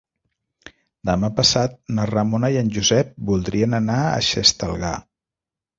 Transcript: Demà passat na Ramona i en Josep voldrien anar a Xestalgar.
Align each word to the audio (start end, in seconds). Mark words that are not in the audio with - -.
Demà 1.09 1.29
passat 1.41 1.75
na 1.99 2.07
Ramona 2.13 2.51
i 2.57 2.59
en 2.65 2.73
Josep 2.79 3.15
voldrien 3.29 3.83
anar 3.83 4.01
a 4.17 4.21
Xestalgar. 4.33 4.99